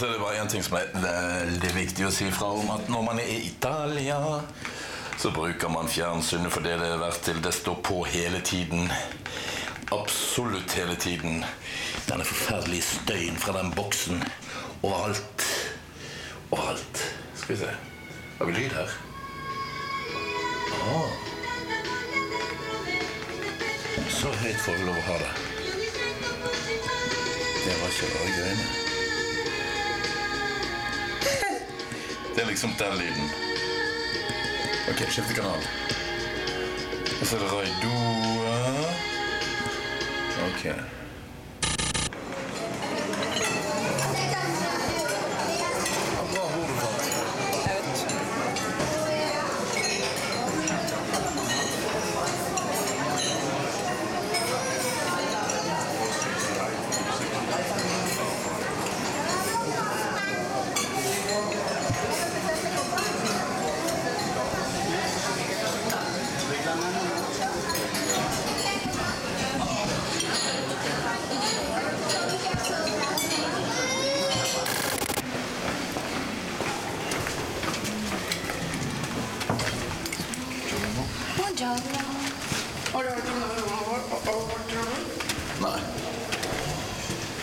[0.00, 2.70] Så er det bare én ting som er veldig viktig å si fra om.
[2.72, 4.16] At når man er i Italia,
[5.20, 7.42] så bruker man fjernsynet for det det er verdt til.
[7.44, 8.88] Det står på hele tiden.
[9.92, 11.44] Absolutt hele tiden.
[12.08, 14.24] Denne forferdelige støyen fra den boksen.
[14.80, 15.46] Overalt.
[16.48, 17.04] Overalt.
[17.36, 17.76] Skal vi se.
[18.38, 18.98] Har vi lyd her?
[20.80, 21.08] Ah.
[24.08, 25.34] Så høyt får vi lov å ha det.
[27.66, 28.89] Det var ikke bare greiene.
[32.40, 33.30] Det er liksom den lyden.
[34.90, 35.60] Ok, skifte kanal.
[37.20, 38.54] Og så er det Raidoa.
[40.46, 40.99] Ok.
[81.60, 82.20] Buongiorno.
[82.92, 84.70] Har du hørt om rommet vårt?
[85.60, 85.80] Nei.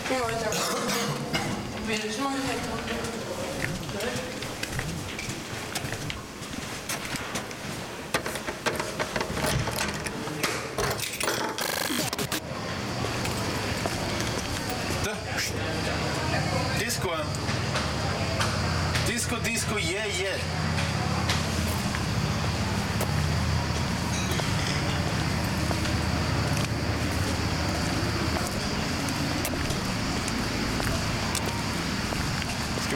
[0.08, 0.42] Vi var i
[2.22, 3.07] har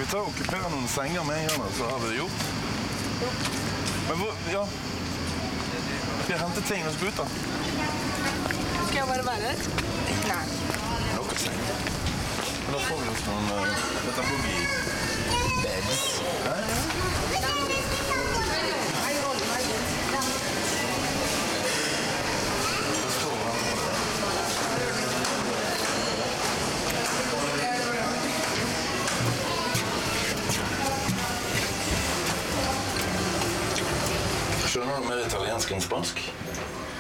[0.03, 2.41] Skal vi ta og okkupere noen senger med en gang, så har vi det gjort?
[4.09, 4.63] Men hvor Ja.
[6.23, 7.27] Skal jeg hente ting og skal ut, da?
[8.89, 9.59] Skal jeg bare være her?
[10.27, 10.47] Nei.
[11.15, 11.55] Nok å si.
[11.55, 13.63] Men da får vi oss noen uh,
[34.93, 36.19] Skjønner du mer italiensk enn spansk?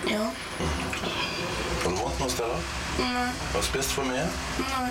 [0.08, 0.22] Ja.
[1.82, 2.62] Har du vondt noen steder?
[3.02, 3.26] Nei.
[3.52, 4.24] Har du spist for mye?
[4.64, 4.88] Nei.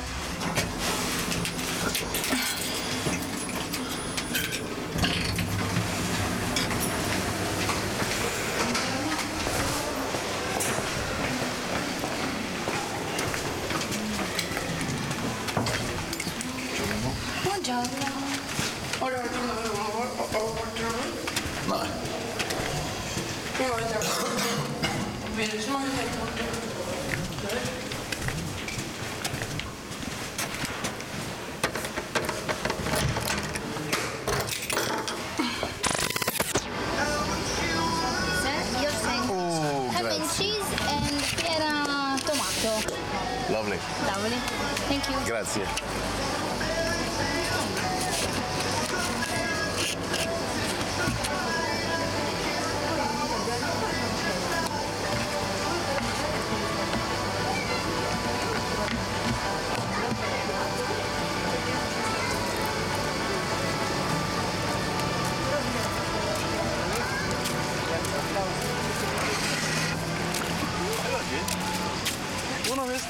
[45.42, 45.91] Gracias.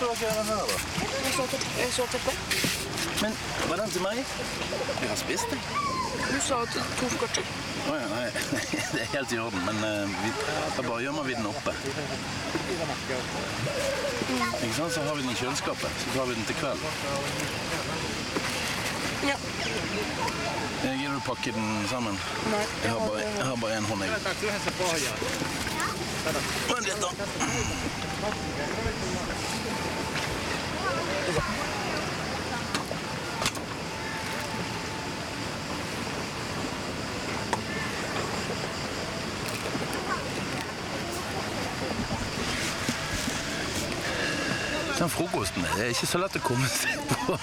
[0.02, 0.76] Visste dere det her, da?
[1.24, 1.78] Jeg så teppet.
[1.80, 2.36] Jeg så teppet.
[3.22, 3.32] Men
[3.70, 4.18] var den til meg?
[5.02, 5.60] Jeg har spist den.
[6.32, 7.46] Du sa at to skotcher.
[7.90, 8.26] Å ja, nei.
[8.94, 10.32] Det er helt i orden, men uh, vi,
[10.78, 11.74] da bare gjemmer vi den oppe.
[14.62, 14.94] Ikke sant?
[14.94, 16.02] Så har vi den i kjøleskapet.
[16.04, 16.82] Så tar vi den til kveld.
[19.30, 19.38] Ja.
[20.82, 22.18] Gidder du pakke den sammen?
[22.50, 22.64] Nei.
[22.86, 25.71] Jeg har bare, en hånd, jeg.
[26.24, 26.40] Da.
[45.00, 47.38] Den frokosten er ikke så lett å komme seg på.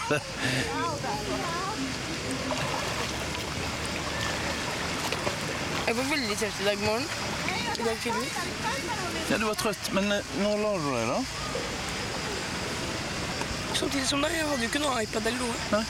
[5.89, 7.38] Jeg var veldig trøtt i dag morgen.
[7.79, 8.31] I dag tidlig.
[9.31, 11.21] Ja, du var trøtt, men eh, når la du deg, da?
[13.79, 14.35] samtidig som deg.
[14.35, 15.57] Jeg hadde jo ikke noe iPad eller noe.
[15.73, 15.85] Nei.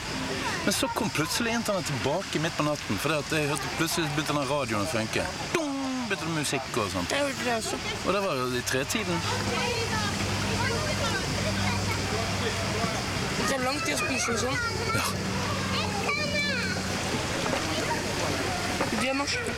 [0.65, 2.99] Men så kom plutselig internett tilbake midt på natten.
[3.01, 5.25] For jeg hørte plutselig begynte den radioen å funke.
[5.55, 7.15] Dung, begynte det musikk og sånt.
[7.15, 7.81] Jeg hørte det også.
[8.05, 9.23] Og det var jo i tretiden.
[13.39, 14.57] Det er lang tid å spise og sånn.
[14.93, 15.05] Ja.
[18.99, 19.57] De er norske.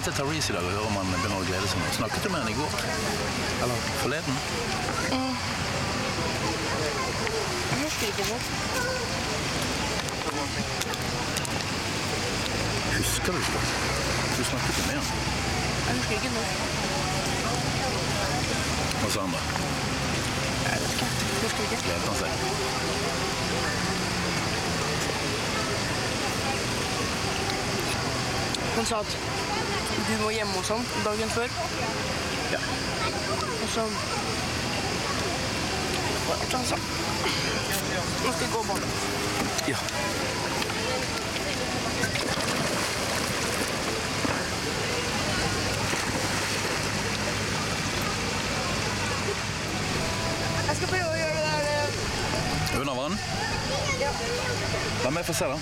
[0.11, 1.85] Vel ringe Therese i dag og høre om han begynner å glede seg nå.
[1.95, 2.71] Snakket du med henne i går?
[3.63, 4.35] Eller forleden?
[7.71, 8.39] Jeg husker ikke det.
[12.97, 13.61] Husker du ikke?
[14.35, 15.07] Du snakket jo med han.
[15.87, 16.43] Jeg husker ikke nå.
[19.01, 19.41] Hva sa han da?
[20.65, 21.07] Jeg vet ikke.
[21.21, 21.79] Jeg husker ikke.
[21.85, 22.31] Gledet han seg?
[28.75, 29.40] Han sa at
[30.07, 31.47] du må hjemme hos ham dagen før.
[32.51, 32.59] Ja.
[33.63, 33.85] Og så
[36.65, 36.75] sa?
[38.25, 38.83] Nå skal jeg gå bort.
[39.67, 39.77] Ja.
[50.67, 53.19] Jeg skal prøve å gjøre det der eh, Under vann?
[53.99, 54.11] Ja.
[55.03, 55.59] La meg få se, da.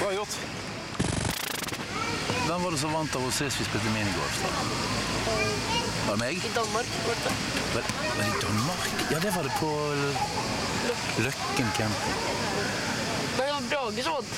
[0.00, 0.38] Bra gjort.
[2.80, 4.36] Som vant av oss sist vi spilte minigolf?
[4.42, 4.50] da?
[6.06, 6.36] Var det meg?
[6.48, 6.86] i Danmark.
[7.06, 7.32] Borte.
[7.74, 8.86] Var, var det i Danmark?
[9.12, 9.70] Ja, det var det på
[11.24, 12.16] Løkken camping.
[13.36, 14.32] Det var Brage som vant.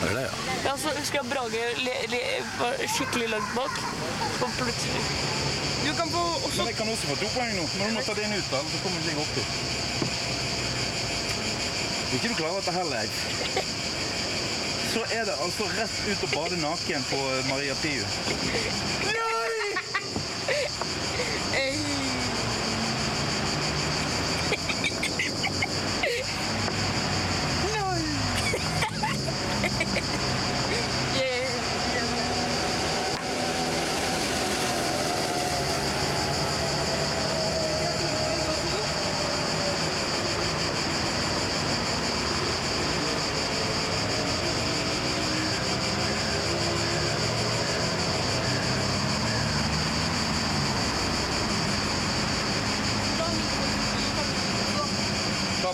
[0.00, 0.34] Var det det, ja?
[0.64, 2.20] Ja, så husker jeg Brage le, le,
[2.58, 3.74] var skikkelig langt bak.
[4.42, 5.02] Og plutselig
[5.86, 7.64] Du kan få også Men jeg kan også få to poeng nå.
[7.78, 9.50] Men du må ta den ut, da, så kommer ikke opp dit.
[12.18, 13.86] Ikke du klarer dette her, Leif,
[14.98, 17.18] så er det altså rett ut og bade naken på
[17.50, 18.02] Maria Piu.
[18.02, 19.37] Eh,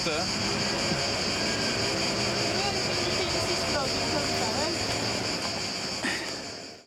[0.05, 0.44] Klart det?